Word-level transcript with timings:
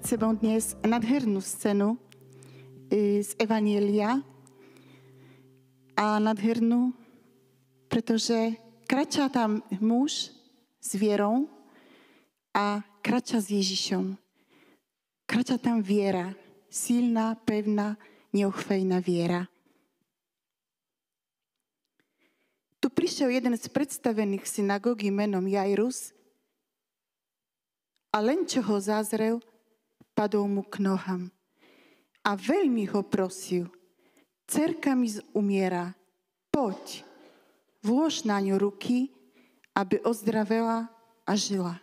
pred 0.00 0.16
sebou 0.16 0.32
dnes 0.32 0.80
nadhernú 0.80 1.44
scénu 1.44 1.92
e, 2.88 3.20
z 3.20 3.36
Evanielia 3.36 4.24
a 5.92 6.16
nadhernú, 6.16 6.96
pretože 7.84 8.56
kračá 8.88 9.28
tam 9.28 9.60
muž 9.76 10.32
s 10.80 10.96
vierou 10.96 11.52
a 12.56 12.80
krača 13.04 13.44
s 13.44 13.52
Ježišom. 13.52 14.16
Krača 15.28 15.60
tam 15.60 15.84
viera, 15.84 16.32
silná, 16.72 17.36
pevná, 17.36 18.00
neochvejná 18.32 19.04
viera. 19.04 19.52
Tu 22.80 22.88
prišiel 22.88 23.36
jeden 23.36 23.52
z 23.52 23.68
predstavených 23.68 24.48
synagógy 24.48 25.12
menom 25.12 25.44
Jairus 25.44 26.16
a 28.16 28.24
len 28.24 28.48
čo 28.48 28.64
ho 28.64 28.80
zazrel, 28.80 29.44
padol 30.20 30.44
mu 30.44 30.60
k 30.60 30.84
nohám. 30.84 31.32
A 32.20 32.36
veľmi 32.36 32.84
ho 32.92 33.00
prosil, 33.00 33.72
cerka 34.44 34.92
mi 34.92 35.08
umiera, 35.32 35.96
poď, 36.52 37.00
vlož 37.80 38.28
na 38.28 38.36
ňu 38.36 38.60
ruky, 38.60 39.08
aby 39.72 39.96
ozdravela 40.04 40.92
a 41.24 41.32
žila. 41.32 41.80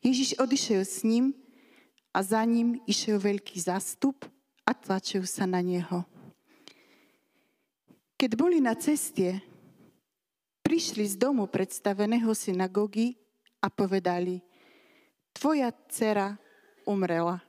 Ježiš 0.00 0.40
odišiel 0.40 0.88
s 0.88 1.04
ním 1.04 1.36
a 2.16 2.24
za 2.24 2.40
ním 2.48 2.80
išiel 2.88 3.20
veľký 3.20 3.60
zastup 3.60 4.24
a 4.64 4.72
tlačil 4.72 5.28
sa 5.28 5.44
na 5.44 5.60
neho. 5.60 6.00
Keď 8.16 8.30
boli 8.40 8.56
na 8.64 8.72
ceste, 8.72 9.44
prišli 10.64 11.04
z 11.12 11.20
domu 11.20 11.44
predstaveného 11.44 12.32
synagógy 12.32 13.20
a 13.60 13.68
povedali– 13.68 14.40
tvoja 15.34 15.74
dcera 15.90 16.38
umrela. 16.86 17.40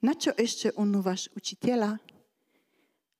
Na 0.00 0.16
čo 0.16 0.32
ešte 0.34 0.72
unúvaš 0.74 1.28
učiteľa? 1.36 2.00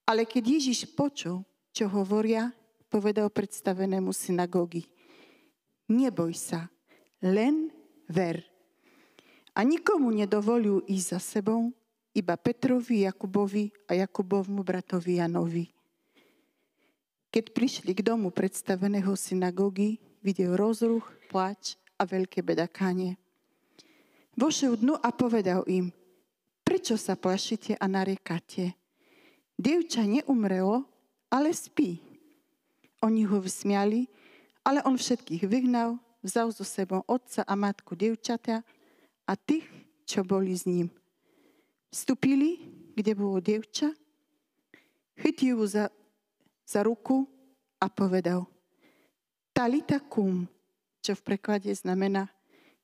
Ale 0.09 0.25
keď 0.27 0.59
Ježiš 0.59 0.91
počul, 0.97 1.45
čo 1.71 1.87
hovoria, 1.87 2.51
povedal 2.91 3.31
predstavenému 3.31 4.11
synagógy. 4.11 4.89
Neboj 5.87 6.35
sa, 6.35 6.67
len 7.23 7.71
ver. 8.09 8.43
A 9.55 9.63
nikomu 9.63 10.09
nedovolil 10.11 10.83
ísť 10.89 11.07
za 11.15 11.21
sebou, 11.21 11.71
iba 12.17 12.35
Petrovi, 12.41 13.07
Jakubovi 13.07 13.71
a 13.87 13.95
Jakubovmu 14.01 14.65
bratovi 14.65 15.21
Janovi. 15.21 15.67
Keď 17.31 17.45
prišli 17.55 17.93
k 17.95 18.03
domu 18.03 18.35
predstaveného 18.35 19.15
synagógy, 19.15 20.03
videl 20.25 20.59
rozruch, 20.59 21.07
plač 21.29 21.79
a 21.95 22.09
veľké 22.09 22.43
bedakánie. 22.43 23.20
Vošiel 24.39 24.79
dnu 24.79 24.95
a 24.95 25.11
povedal 25.11 25.67
im, 25.67 25.91
prečo 26.63 26.95
sa 26.95 27.19
plašite 27.19 27.75
a 27.75 27.87
nariekate? 27.91 28.79
Dievča 29.59 30.07
neumrelo, 30.07 30.87
ale 31.29 31.51
spí. 31.53 32.01
Oni 33.03 33.27
ho 33.27 33.43
vysmiali, 33.43 34.07
ale 34.65 34.81
on 34.87 34.97
všetkých 34.97 35.45
vyhnal, 35.45 35.99
vzal 36.23 36.53
so 36.53 36.65
sebou 36.65 37.03
otca 37.09 37.45
a 37.45 37.55
matku 37.57 37.97
dievčata 37.97 38.63
a 39.27 39.33
tých, 39.37 39.67
čo 40.05 40.25
boli 40.25 40.53
s 40.55 40.65
ním. 40.65 40.89
Vstúpili, 41.91 42.61
kde 42.95 43.13
bolo 43.19 43.43
dievča, 43.43 43.91
chytil 45.19 45.59
ju 45.59 45.67
za, 45.67 45.85
za 46.63 46.81
ruku 46.87 47.27
a 47.83 47.91
povedal 47.91 48.47
Talita 49.51 50.01
kum, 50.01 50.49
čo 51.03 51.13
v 51.19 51.25
preklade 51.25 51.69
znamená 51.75 52.31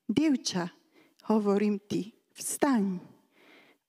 dievča, 0.05 0.76
hovorím 1.27 1.79
ti, 1.79 2.15
vstaň. 2.35 3.03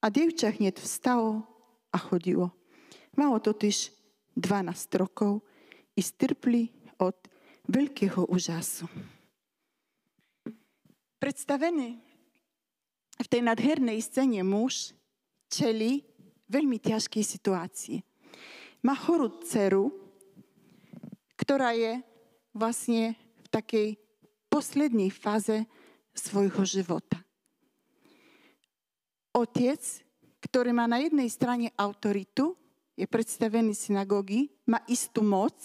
A 0.03 0.10
dievča 0.10 0.50
hneď 0.50 0.78
vstalo 0.78 1.43
a 1.91 1.99
chodilo. 1.99 2.54
Malo 3.19 3.38
totiž 3.43 3.91
12 4.38 5.03
rokov 5.03 5.43
i 5.98 6.03
strpli 6.03 6.71
od 7.03 7.15
veľkého 7.66 8.31
úžasu. 8.31 8.87
Predstavený 11.19 11.98
v 13.19 13.27
tej 13.27 13.43
nadhernej 13.43 13.98
scéne 13.98 14.47
muž 14.47 14.94
čeli 15.50 16.06
veľmi 16.47 16.78
ťažkej 16.78 17.25
situácii. 17.27 17.98
Má 18.87 18.94
chorú 18.94 19.43
dceru, 19.43 19.91
ktorá 21.34 21.75
je 21.75 21.98
vlastne 22.54 23.19
v 23.43 23.47
takej 23.50 23.88
poslednej 24.47 25.10
fáze 25.10 25.66
svojho 26.15 26.62
života 26.62 27.28
otec, 29.38 29.81
ktorý 30.43 30.71
má 30.75 30.87
na 30.87 31.03
jednej 31.03 31.31
strane 31.31 31.71
autoritu, 31.75 32.54
je 32.99 33.06
predstavený 33.06 33.75
synagógy, 33.78 34.50
má 34.66 34.82
istú 34.91 35.22
moc, 35.22 35.59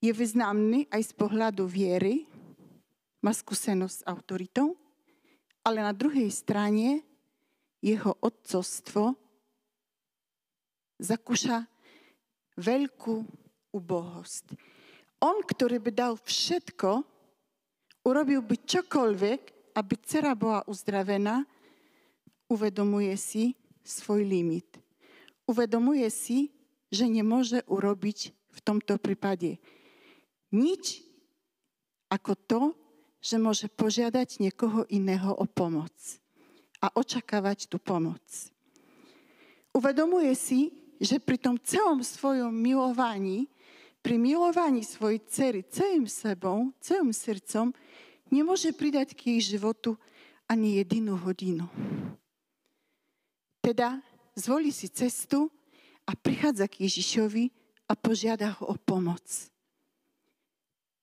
je 0.00 0.12
významný 0.12 0.88
aj 0.88 1.02
z 1.02 1.12
pohľadu 1.16 1.68
viery, 1.68 2.24
má 3.20 3.32
skúsenosť 3.32 3.96
s 4.00 4.06
autoritou, 4.08 4.76
ale 5.66 5.82
na 5.82 5.90
druhej 5.90 6.30
strane 6.30 7.02
jeho 7.82 8.14
otcovstvo 8.22 9.16
zakúša 10.96 11.66
veľkú 12.56 13.16
ubohosť. 13.74 14.56
On, 15.20 15.40
ktorý 15.44 15.80
by 15.80 15.90
dal 15.92 16.14
všetko, 16.16 17.04
urobil 18.04 18.40
by 18.44 18.56
čokoľvek, 18.62 19.40
aby 19.76 19.94
dcera 20.00 20.32
bola 20.32 20.64
uzdravená, 20.64 21.44
uvedomuje 22.48 23.12
si 23.20 23.52
svoj 23.84 24.24
limit. 24.24 24.80
Uvedomuje 25.44 26.08
si, 26.08 26.50
že 26.88 27.06
nemôže 27.06 27.60
urobiť 27.68 28.18
v 28.32 28.60
tomto 28.64 28.96
prípade 28.96 29.60
nič 30.54 31.04
ako 32.08 32.32
to, 32.46 32.62
že 33.18 33.36
môže 33.42 33.66
požiadať 33.66 34.38
niekoho 34.38 34.86
iného 34.86 35.34
o 35.34 35.44
pomoc 35.44 35.92
a 36.78 36.88
očakávať 36.94 37.66
tú 37.66 37.82
pomoc. 37.82 38.22
Uvedomuje 39.74 40.32
si, 40.38 40.70
že 41.02 41.20
pri 41.20 41.36
tom 41.36 41.58
celom 41.60 42.00
svojom 42.00 42.54
milovaní, 42.54 43.50
pri 44.00 44.16
milovaní 44.16 44.86
svojej 44.86 45.20
cery 45.26 45.60
celým 45.66 46.06
sebou, 46.06 46.70
celým 46.78 47.10
srdcom, 47.10 47.74
nemôže 48.30 48.72
pridať 48.74 49.14
k 49.14 49.34
jej 49.34 49.56
životu 49.56 49.98
ani 50.46 50.78
jedinú 50.78 51.18
hodinu. 51.18 51.66
Teda 53.62 53.98
zvolí 54.38 54.70
si 54.70 54.86
cestu 54.86 55.50
a 56.06 56.14
prichádza 56.14 56.70
k 56.70 56.86
Ježišovi 56.86 57.50
a 57.90 57.92
požiada 57.98 58.54
ho 58.58 58.70
o 58.70 58.76
pomoc. 58.78 59.26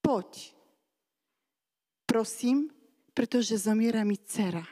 Poď, 0.03 0.51
prosím, 2.07 2.71
pretože 3.15 3.59
zomiera 3.59 4.03
mi 4.03 4.19
dcera. 4.19 4.63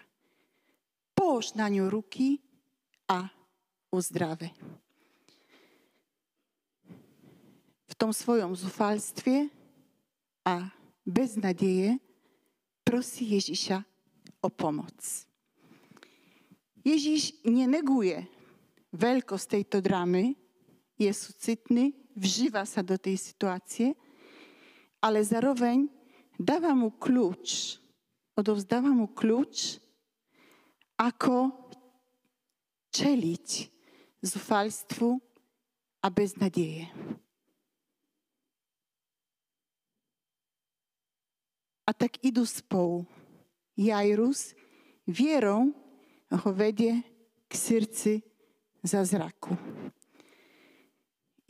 Polož 1.16 1.54
na 1.56 1.68
ňu 1.68 1.88
ruky 1.92 2.40
a 3.08 3.28
uzdrave. 3.92 4.52
V 7.92 7.94
tom 8.00 8.16
svojom 8.16 8.56
zúfalstve 8.56 9.52
a 10.48 10.72
bez 11.04 11.36
nadeje 11.36 12.00
prosí 12.92 13.40
Ježiša 13.40 13.88
o 14.44 14.52
pomoc. 14.52 15.00
Ježiš 16.84 17.40
neneguje 17.48 18.28
veľkosť 18.92 19.48
tejto 19.48 19.80
drámy, 19.80 20.36
je 21.00 21.08
súcitný, 21.08 21.96
vžíva 22.12 22.68
sa 22.68 22.84
do 22.84 23.00
tej 23.00 23.16
situácie, 23.16 23.96
ale 25.00 25.24
zároveň 25.24 25.88
dáva 26.36 26.76
mu 26.76 26.92
kľúč, 26.92 27.80
odovzdáva 28.36 28.92
mu 28.92 29.08
kľúč, 29.08 29.80
ako 31.00 31.48
čeliť 32.92 33.72
zúfalstvu 34.20 35.16
a 36.04 36.08
beznadeje. 36.12 36.92
A 41.92 41.94
tak 41.94 42.24
idú 42.24 42.48
spolu. 42.48 43.04
Jairus 43.76 44.56
vierou 45.04 45.76
ho 46.32 46.50
vedie 46.56 47.04
k 47.48 47.52
srdci 47.52 48.24
za 48.80 49.04
zraku. 49.04 49.60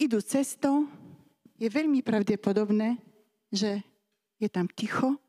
Idú 0.01 0.17
cestou, 0.25 0.89
je 1.61 1.69
veľmi 1.69 2.01
pravdepodobné, 2.01 2.97
že 3.53 3.85
je 4.41 4.49
tam 4.49 4.65
ticho, 4.65 5.21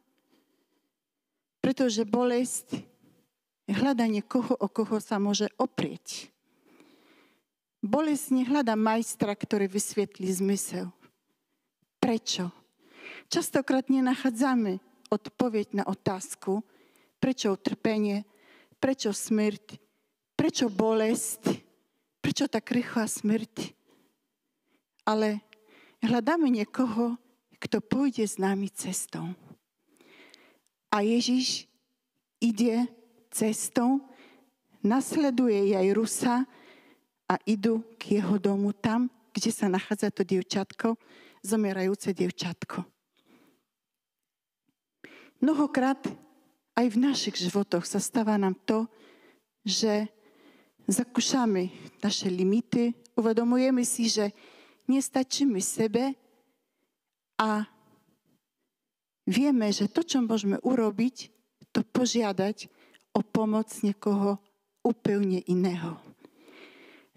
pretože 1.60 2.08
bolesť 2.08 2.80
hľada 3.68 4.08
niekoho, 4.08 4.56
o 4.56 4.68
koho 4.72 4.96
sa 4.96 5.20
môže 5.20 5.52
oprieť. 5.60 6.32
Bolesť 7.84 8.32
nehľada 8.32 8.80
majstra, 8.80 9.36
ktorý 9.36 9.68
vysvetlí 9.68 10.32
zmysel. 10.32 10.88
Prečo? 12.00 12.48
Častokrát 13.28 13.92
nenachádzame 13.92 14.80
odpoveď 15.12 15.76
na 15.76 15.84
otázku, 15.84 16.64
prečo 17.20 17.52
utrpenie 17.52 18.24
prečo 18.82 19.14
smrť, 19.14 19.78
prečo 20.34 20.66
bolesť, 20.66 21.62
prečo 22.18 22.50
tak 22.50 22.74
rýchla 22.74 23.06
smrť. 23.06 23.70
Ale 25.06 25.38
hľadáme 26.02 26.50
niekoho, 26.50 27.14
kto 27.62 27.78
pôjde 27.78 28.26
s 28.26 28.42
nami 28.42 28.66
cestou. 28.74 29.30
A 30.90 31.06
Ježiš 31.06 31.70
ide 32.42 32.90
cestou, 33.30 34.02
nasleduje 34.82 35.78
Jajrusa 35.78 36.42
a 37.30 37.34
idú 37.46 37.86
k 38.02 38.18
jeho 38.18 38.34
domu 38.42 38.74
tam, 38.74 39.06
kde 39.30 39.54
sa 39.54 39.70
nachádza 39.70 40.10
to 40.10 40.26
dievčatko, 40.26 40.98
zomierajúce 41.46 42.10
dievčatko. 42.10 42.82
Mnohokrát 45.42 45.98
aj 46.78 46.86
v 46.86 47.02
našich 47.02 47.34
životoch 47.34 47.82
sa 47.82 47.98
stáva 47.98 48.38
nám 48.38 48.54
to, 48.62 48.86
že 49.66 50.06
zakúšame 50.86 51.74
naše 51.98 52.30
limity, 52.30 52.94
uvedomujeme 53.18 53.82
si, 53.82 54.06
že 54.06 54.30
nestačíme 54.86 55.58
sebe 55.58 56.14
a 57.42 57.66
vieme, 59.26 59.66
že 59.74 59.90
to, 59.90 60.06
čo 60.06 60.22
môžeme 60.22 60.62
urobiť, 60.62 61.30
to 61.74 61.82
požiadať 61.90 62.70
o 63.16 63.26
pomoc 63.26 63.66
niekoho 63.82 64.38
úplne 64.86 65.42
iného. 65.50 65.98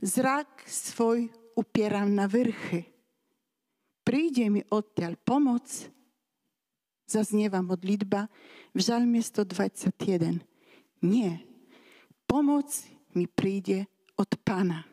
Zrak 0.02 0.66
svoj 0.66 1.30
upieram 1.58 2.14
na 2.14 2.26
vrchy. 2.26 2.90
Príde 4.06 4.50
mi 4.54 4.62
odtiaľ 4.70 5.18
pomoc, 5.18 5.66
zaznieva 7.06 7.62
modlitba 7.62 8.28
v 8.74 8.80
žalme 8.82 9.22
121. 9.22 10.42
Nie. 11.06 11.46
Pomoc 12.26 12.70
mi 13.14 13.30
príde 13.30 13.86
od 14.18 14.30
Pána. 14.42 14.84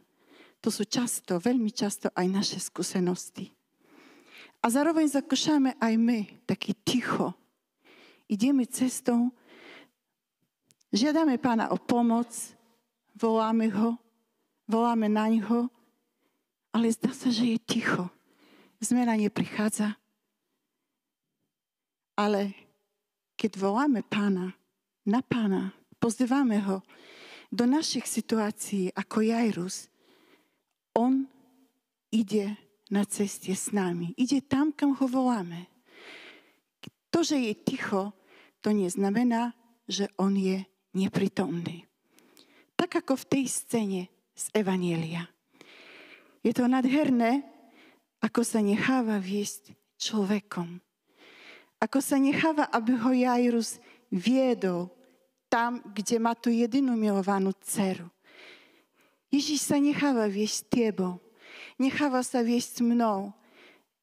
To 0.63 0.71
sú 0.71 0.87
často, 0.87 1.43
veľmi 1.43 1.75
často 1.75 2.13
aj 2.15 2.27
naše 2.31 2.59
skúsenosti. 2.63 3.51
A 4.63 4.71
zároveň 4.71 5.11
zakúšame 5.11 5.75
aj 5.83 5.95
my, 5.99 6.21
taký 6.47 6.71
ticho. 6.87 7.35
Ideme 8.31 8.63
cestou, 8.71 9.35
žiadame 10.95 11.35
Pána 11.43 11.75
o 11.75 11.77
pomoc, 11.83 12.31
voláme 13.19 13.67
ho, 13.75 13.99
voláme 14.71 15.11
na 15.11 15.27
ňo, 15.27 15.67
ale 16.71 16.95
zdá 16.95 17.11
sa, 17.11 17.29
že 17.29 17.57
je 17.57 17.59
ticho. 17.59 18.07
Zmena 18.79 19.19
neprichádza. 19.19 19.99
Ale 22.23 22.55
keď 23.35 23.59
voláme 23.59 24.07
pána, 24.07 24.55
na 25.03 25.27
pána, 25.27 25.75
pozývame 25.99 26.63
ho 26.63 26.87
do 27.51 27.67
našich 27.67 28.07
situácií 28.07 28.95
ako 28.95 29.27
Jairus, 29.27 29.91
on 30.95 31.27
ide 32.15 32.55
na 32.95 33.03
ceste 33.03 33.51
s 33.51 33.75
nami. 33.75 34.15
Ide 34.15 34.39
tam, 34.47 34.71
kam 34.71 34.95
ho 34.95 35.07
voláme. 35.11 35.67
To, 37.11 37.27
že 37.27 37.43
je 37.43 37.53
ticho, 37.59 38.15
to 38.63 38.71
neznamená, 38.71 39.59
že 39.91 40.07
on 40.15 40.39
je 40.39 40.63
nepritomný. 40.95 41.91
Tak 42.79 43.03
ako 43.03 43.19
v 43.19 43.29
tej 43.29 43.45
scéne 43.51 44.03
z 44.39 44.45
Evanielia. 44.55 45.27
Je 46.47 46.55
to 46.55 46.71
nadherné, 46.71 47.43
ako 48.23 48.47
sa 48.47 48.63
necháva 48.63 49.19
viesť 49.19 49.75
človekom 49.99 50.79
ako 51.83 51.99
sa 51.99 52.15
necháva, 52.15 52.71
aby 52.71 52.95
ho 52.95 53.11
Jairus 53.11 53.83
viedol 54.07 54.87
tam, 55.51 55.83
kde 55.91 56.23
má 56.23 56.39
tú 56.39 56.55
jedinú 56.55 56.95
milovanú 56.95 57.51
dceru. 57.59 58.07
Ježiš 59.35 59.67
sa 59.67 59.83
necháva 59.83 60.31
viesť 60.31 60.71
tebou. 60.71 61.19
Necháva 61.83 62.23
sa 62.23 62.47
viesť 62.47 62.87
mnou. 62.87 63.35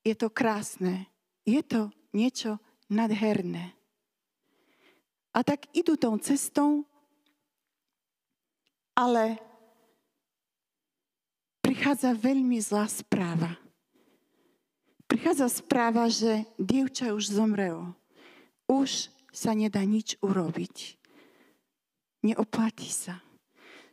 Je 0.03 0.11
to 0.11 0.27
krásne. 0.27 1.07
Je 1.47 1.63
to 1.63 1.87
niečo 2.11 2.59
nadherné. 2.91 3.71
A 5.31 5.39
tak 5.45 5.71
idú 5.71 5.95
tou 5.95 6.19
cestou, 6.19 6.83
ale 8.91 9.39
prichádza 11.63 12.11
veľmi 12.11 12.59
zlá 12.59 12.89
správa 12.89 13.55
prichádza 15.19 15.51
správa, 15.51 16.07
že 16.07 16.47
dievča 16.55 17.11
už 17.11 17.35
zomrelo. 17.35 17.91
Už 18.71 19.11
sa 19.35 19.51
nedá 19.51 19.83
nič 19.83 20.15
urobiť. 20.23 20.95
Neoplatí 22.23 22.87
sa, 22.87 23.19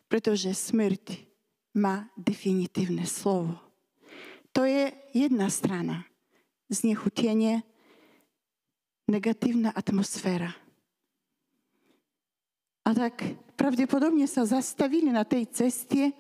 pretože 0.06 0.54
smrť 0.54 1.26
má 1.74 2.06
definitívne 2.14 3.02
slovo. 3.10 3.58
To 4.54 4.62
je 4.62 4.94
jedna 5.18 5.50
strana. 5.50 6.06
Znechutenie, 6.70 7.66
negatívna 9.10 9.74
atmosféra. 9.74 10.54
A 12.86 12.94
tak 12.94 13.18
pravdepodobne 13.58 14.30
sa 14.30 14.46
zastavili 14.46 15.10
na 15.10 15.26
tej 15.26 15.50
ceste. 15.50 16.14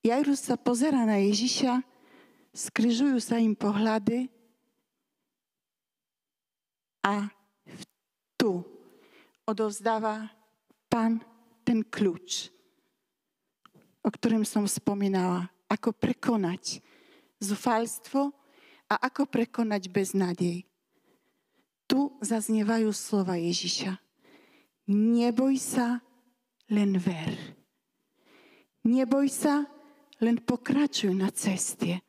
Jairus 0.00 0.48
sa 0.48 0.56
pozera 0.56 1.04
na 1.04 1.20
Ježiša 1.20 1.95
skrižujú 2.56 3.20
sa 3.20 3.36
im 3.36 3.52
pohľady 3.52 4.32
a 7.04 7.28
tu 8.40 8.64
odovzdáva 9.44 10.32
pán 10.88 11.20
ten 11.62 11.84
kľúč, 11.84 12.48
o 14.00 14.08
ktorým 14.08 14.42
som 14.48 14.64
spomínala. 14.64 15.52
Ako 15.66 15.90
prekonať 15.90 16.78
zúfalstvo 17.42 18.30
a 18.86 18.94
ako 19.02 19.26
prekonať 19.26 19.90
beznádej. 19.90 20.62
Tu 21.90 22.00
zaznievajú 22.22 22.90
slova 22.94 23.34
Ježiša. 23.34 23.98
Neboj 24.86 25.58
sa, 25.58 25.98
len 26.70 26.94
ver. 27.02 27.34
Neboj 28.86 29.26
sa, 29.26 29.66
len 30.22 30.38
pokračuj 30.38 31.10
na 31.10 31.34
ceste. 31.34 32.05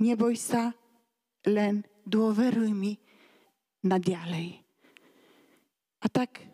Neboj 0.00 0.34
sa, 0.34 0.74
len 1.46 1.84
dôveruj 2.02 2.70
mi 2.74 2.98
na 3.84 4.00
ďalej. 4.00 4.58
A 6.04 6.06
tak 6.08 6.44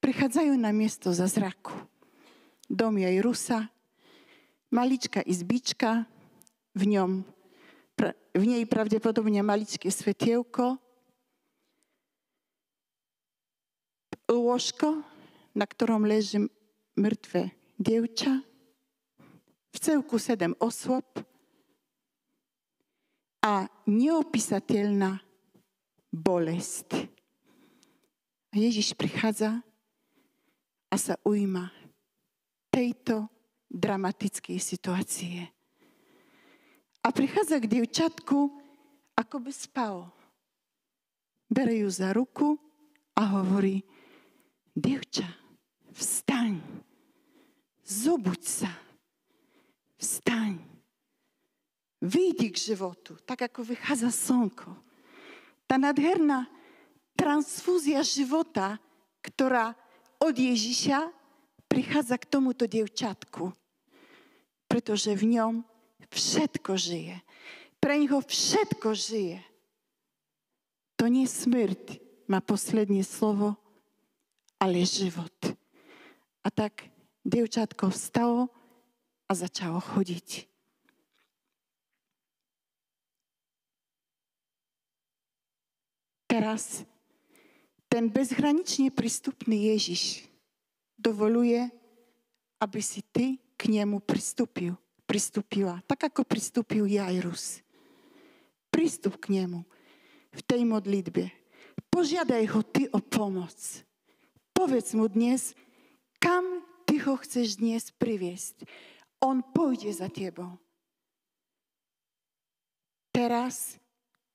prichádzajú 0.00 0.56
na 0.56 0.72
miesto 0.72 1.12
za 1.12 1.28
zraku. 1.28 1.74
Dom 2.68 3.00
jej 3.00 3.18
Rusa, 3.24 3.68
maličká 4.68 5.24
izbička, 5.24 6.04
v, 6.76 6.82
ňom, 6.94 7.10
v 8.36 8.44
nej 8.44 8.62
pravdepodobne 8.68 9.42
maličké 9.42 9.90
svetielko, 9.90 10.78
lôžko, 14.28 15.02
na 15.56 15.64
ktorom 15.64 16.04
leží 16.04 16.46
mŕtve 16.94 17.50
dievča, 17.80 18.44
v 19.72 19.76
celku 19.80 20.20
sedem 20.20 20.52
osôb, 20.60 21.04
a 23.42 23.70
neopísateľná 23.86 25.22
bolesť. 26.10 27.06
A 28.48 28.54
Ježiš 28.56 28.96
prichádza 28.96 29.60
a 30.88 30.96
sa 30.96 31.20
ujíma 31.22 31.68
tejto 32.72 33.28
dramatickej 33.68 34.56
situácie. 34.56 35.44
A 37.04 37.08
prichádza 37.12 37.60
k 37.60 37.70
dievčatku, 37.78 38.38
ako 39.16 39.36
by 39.44 39.52
spalo. 39.52 40.04
Bere 41.48 41.76
ju 41.80 41.88
za 41.88 42.12
ruku 42.12 42.56
a 43.16 43.22
hovorí, 43.40 43.80
dievča, 44.76 45.28
vstaň, 45.96 46.60
zobuď 47.84 48.40
sa, 48.44 48.72
vstaň. 49.96 50.77
Výjdi 51.98 52.54
k 52.54 52.58
životu, 52.74 53.18
tak 53.26 53.50
ako 53.50 53.66
vychádza 53.66 54.14
slnko. 54.14 54.70
Tá 55.66 55.74
nadherná 55.76 56.46
transfúzia 57.18 58.00
života, 58.06 58.78
ktorá 59.20 59.74
od 60.22 60.34
Ježiša 60.34 61.10
prichádza 61.66 62.16
k 62.16 62.30
tomuto 62.30 62.64
dievčatku. 62.70 63.50
Pretože 64.70 65.12
v 65.18 65.38
ňom 65.38 65.54
všetko 66.08 66.78
žije. 66.78 67.20
Pre 67.78 67.94
neho 67.94 68.18
všetko 68.22 68.88
žije. 68.96 69.38
To 70.98 71.06
nie 71.06 71.28
smrť 71.28 72.02
má 72.26 72.42
posledné 72.42 73.06
slovo, 73.06 73.54
ale 74.58 74.82
život. 74.82 75.34
A 76.42 76.48
tak 76.50 76.90
dievčatko 77.22 77.94
vstalo 77.94 78.50
a 79.28 79.32
začalo 79.36 79.78
chodiť. 79.78 80.47
Teraz 86.38 86.86
ten 87.90 88.06
bezhranične 88.06 88.94
prístupný 88.94 89.74
Ježiš 89.74 90.22
dovoluje, 90.94 91.66
aby 92.62 92.78
si 92.78 93.02
ty 93.02 93.42
k 93.58 93.66
nemu 93.66 93.98
pristúpil, 93.98 94.78
pristúpila. 95.02 95.82
Tak 95.90 96.14
ako 96.14 96.22
pristúpil 96.22 96.86
Jairus. 96.86 97.58
Prístup 98.70 99.18
k 99.18 99.34
nemu 99.34 99.66
v 100.30 100.40
tej 100.46 100.62
modlitbe. 100.62 101.26
Požiadaj 101.90 102.44
ho 102.54 102.62
ty 102.62 102.86
o 102.94 103.02
pomoc. 103.02 103.58
Povedz 104.54 104.94
mu 104.94 105.10
dnes, 105.10 105.58
kam 106.22 106.62
ty 106.86 107.02
ho 107.02 107.18
chceš 107.18 107.58
dnes 107.58 107.90
priviesť. 107.98 108.62
On 109.18 109.42
pôjde 109.42 109.90
za 109.90 110.06
tebou. 110.06 110.54
Teraz 113.10 113.74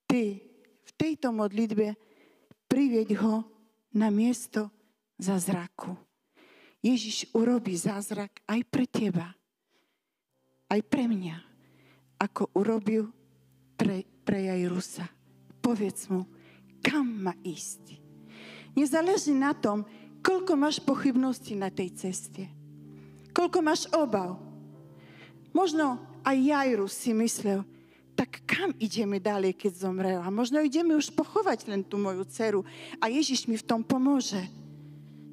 ty 0.04 0.52
tejto 0.98 1.34
modlitbe 1.34 1.96
privieť 2.70 3.10
ho 3.22 3.46
na 3.94 4.10
miesto 4.10 4.70
zázraku. 5.22 5.94
Ježiš 6.84 7.32
urobí 7.32 7.78
zázrak 7.80 8.44
aj 8.50 8.62
pre 8.68 8.86
teba, 8.90 9.32
aj 10.68 10.82
pre 10.84 11.08
mňa, 11.08 11.38
ako 12.20 12.52
urobil 12.60 13.08
pre, 13.80 14.04
pre 14.28 14.52
Jairusa. 14.52 15.08
Povedz 15.64 16.12
mu, 16.12 16.28
kam 16.84 17.08
má 17.24 17.34
ísť. 17.40 18.04
Nezáleží 18.76 19.32
na 19.32 19.56
tom, 19.56 19.88
koľko 20.20 20.60
máš 20.60 20.84
pochybností 20.84 21.56
na 21.56 21.72
tej 21.72 21.96
ceste. 21.96 22.52
Koľko 23.32 23.60
máš 23.64 23.88
obav. 23.96 24.42
Možno 25.56 26.02
aj 26.26 26.36
Jairus 26.36 26.98
si 26.98 27.16
myslel, 27.16 27.64
tak 28.14 28.46
kam 28.46 28.72
ideme 28.78 29.18
ďalej, 29.18 29.58
keď 29.58 29.90
zomrela? 29.90 30.30
Možno 30.30 30.62
ideme 30.62 30.94
už 30.94 31.14
pochovať 31.14 31.66
len 31.70 31.82
tú 31.82 31.98
moju 31.98 32.24
dceru 32.30 32.62
a 33.02 33.10
Ježiš 33.10 33.50
mi 33.50 33.58
v 33.58 33.66
tom 33.66 33.82
pomôže. 33.82 34.42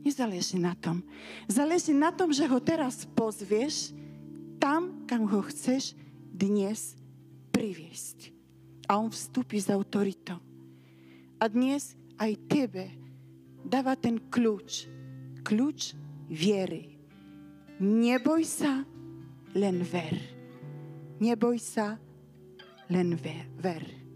Nezáleží 0.01 0.57
na 0.57 0.73
tom. 0.73 1.05
Záleží 1.45 1.93
na 1.93 2.09
tom, 2.09 2.33
že 2.33 2.49
ho 2.49 2.57
teraz 2.57 3.05
pozvieš 3.13 3.93
tam, 4.57 5.05
kam 5.05 5.29
ho 5.29 5.45
chceš 5.45 5.93
dnes 6.33 6.97
priviesť. 7.53 8.33
A 8.89 8.97
on 8.97 9.13
vstúpi 9.13 9.61
s 9.61 9.69
autoritou. 9.69 10.41
A 11.37 11.45
dnes 11.53 11.97
aj 12.17 12.33
tebe 12.49 12.89
dáva 13.61 13.93
ten 13.93 14.17
kľúč. 14.17 14.89
Kľúč 15.45 15.93
viery. 16.33 16.97
Neboj 17.81 18.45
sa, 18.45 18.85
len 19.53 19.85
ver. 19.85 20.17
Neboj 21.21 21.61
sa, 21.61 21.97
len 21.97 22.10
l'envers. 22.91 24.10